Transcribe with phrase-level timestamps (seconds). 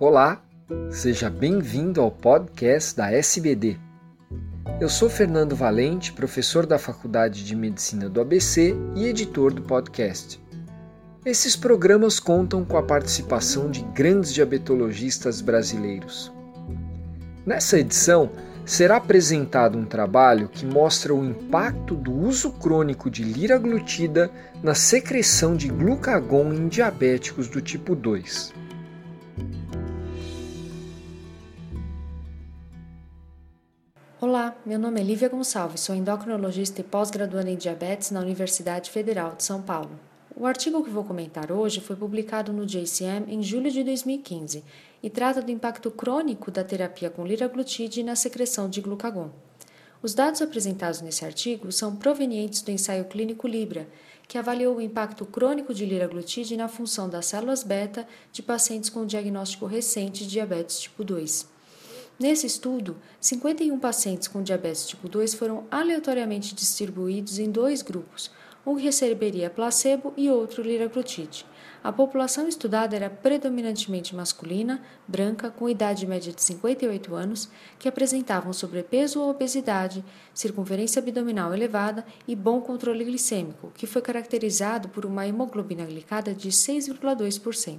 [0.00, 0.40] Olá,
[0.92, 3.76] seja bem-vindo ao podcast da SBD.
[4.80, 10.40] Eu sou Fernando Valente, professor da Faculdade de Medicina do ABC e editor do podcast.
[11.26, 16.32] Esses programas contam com a participação de grandes diabetologistas brasileiros.
[17.44, 18.30] Nessa edição,
[18.64, 24.30] será apresentado um trabalho que mostra o impacto do uso crônico de liraglutida
[24.62, 28.67] na secreção de glucagon em diabéticos do tipo 2.
[34.48, 39.34] Olá, meu nome é Lívia Gonçalves, sou endocrinologista e pós-graduanda em diabetes na Universidade Federal
[39.36, 39.90] de São Paulo.
[40.34, 44.64] O artigo que vou comentar hoje foi publicado no JCM em julho de 2015
[45.02, 49.28] e trata do impacto crônico da terapia com liraglutide na secreção de glucagon.
[50.00, 53.86] Os dados apresentados nesse artigo são provenientes do ensaio clínico Libra,
[54.26, 59.04] que avaliou o impacto crônico de liraglutide na função das células beta de pacientes com
[59.04, 61.57] diagnóstico recente de diabetes tipo 2.
[62.18, 68.30] Nesse estudo, 51 pacientes com diabetes tipo 2 foram aleatoriamente distribuídos em dois grupos,
[68.68, 71.46] um receberia placebo e outro liraglutide.
[71.82, 78.52] A população estudada era predominantemente masculina, branca, com idade média de 58 anos, que apresentavam
[78.52, 85.26] sobrepeso ou obesidade, circunferência abdominal elevada e bom controle glicêmico, que foi caracterizado por uma
[85.26, 87.78] hemoglobina glicada de 6,2%.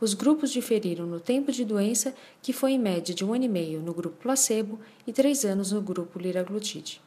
[0.00, 3.48] Os grupos diferiram no tempo de doença, que foi em média de um ano e
[3.48, 7.00] meio no grupo placebo e três anos no grupo liraglutide.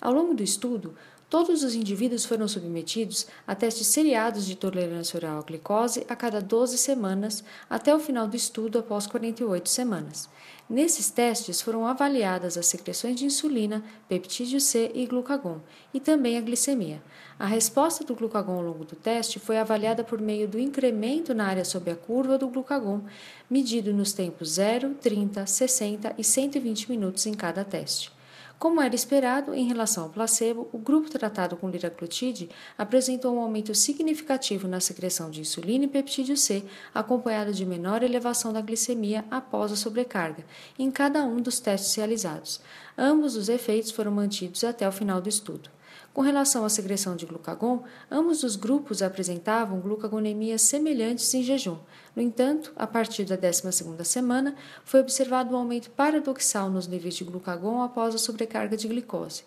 [0.00, 0.94] Ao longo do estudo,
[1.28, 6.40] Todos os indivíduos foram submetidos a testes seriados de tolerância oral à glicose a cada
[6.40, 10.28] 12 semanas até o final do estudo após 48 semanas.
[10.68, 15.60] Nesses testes foram avaliadas as secreções de insulina, peptídeo C e glucagon,
[15.92, 17.02] e também a glicemia.
[17.38, 21.46] A resposta do glucagon ao longo do teste foi avaliada por meio do incremento na
[21.46, 23.02] área sob a curva do glucagon,
[23.50, 28.13] medido nos tempos 0, 30, 60 e 120 minutos em cada teste.
[28.58, 32.48] Como era esperado, em relação ao placebo, o grupo tratado com liraglutide
[32.78, 36.64] apresentou um aumento significativo na secreção de insulina e peptídeo C,
[36.94, 40.44] acompanhado de menor elevação da glicemia após a sobrecarga,
[40.78, 42.60] em cada um dos testes realizados.
[42.96, 45.68] Ambos os efeitos foram mantidos até o final do estudo.
[46.14, 51.76] Com relação à secreção de glucagon, ambos os grupos apresentavam glucagonemias semelhantes em jejum.
[52.14, 54.54] No entanto, a partir da 12ª semana,
[54.84, 59.42] foi observado um aumento paradoxal nos níveis de glucagon após a sobrecarga de glicose.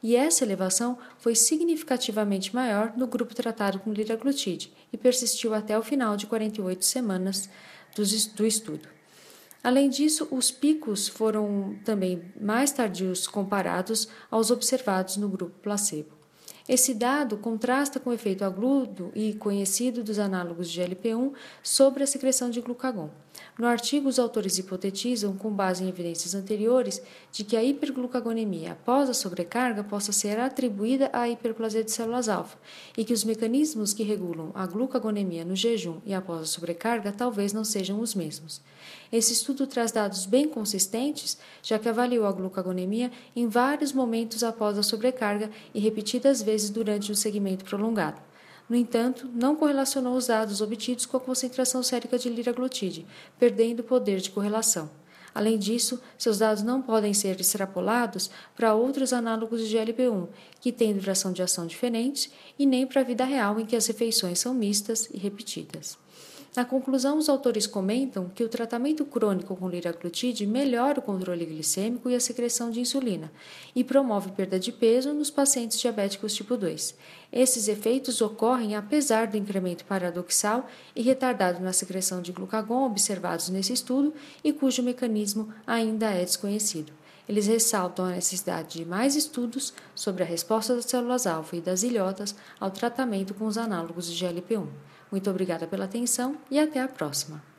[0.00, 5.82] E essa elevação foi significativamente maior no grupo tratado com liraglutide e persistiu até o
[5.82, 7.50] final de 48 semanas
[7.96, 9.01] do estudo.
[9.62, 16.22] Além disso, os picos foram também mais tardios comparados aos observados no grupo placebo.
[16.68, 22.06] Esse dado contrasta com o efeito agudo e conhecido dos análogos de GLP-1 sobre a
[22.06, 23.10] secreção de glucagon.
[23.58, 29.10] No artigo, os autores hipotetizam, com base em evidências anteriores, de que a hiperglucagonemia após
[29.10, 32.56] a sobrecarga possa ser atribuída à hiperplasia de células-alfa
[32.96, 37.52] e que os mecanismos que regulam a glucagonemia no jejum e após a sobrecarga talvez
[37.52, 38.62] não sejam os mesmos.
[39.12, 44.78] Esse estudo traz dados bem consistentes, já que avaliou a glucagonemia em vários momentos após
[44.78, 48.31] a sobrecarga e repetidas vezes durante um segmento prolongado.
[48.68, 53.06] No entanto, não correlacionou os dados obtidos com a concentração sérica de liraglutide,
[53.38, 54.90] perdendo o poder de correlação.
[55.34, 60.28] Além disso, seus dados não podem ser extrapolados para outros análogos de GLP-1,
[60.60, 63.86] que têm duração de ação diferentes, e nem para a vida real em que as
[63.86, 65.98] refeições são mistas e repetidas.
[66.54, 72.10] Na conclusão, os autores comentam que o tratamento crônico com liraglutide melhora o controle glicêmico
[72.10, 73.32] e a secreção de insulina
[73.74, 76.94] e promove perda de peso nos pacientes diabéticos tipo 2.
[77.32, 83.72] Esses efeitos ocorrem apesar do incremento paradoxal e retardado na secreção de glucagon observados nesse
[83.72, 84.12] estudo
[84.44, 86.92] e cujo mecanismo ainda é desconhecido.
[87.26, 92.34] Eles ressaltam a necessidade de mais estudos sobre a resposta das células-alvo e das ilhotas
[92.60, 94.66] ao tratamento com os análogos de GLP-1.
[95.12, 97.51] Muito obrigada pela atenção e até a próxima.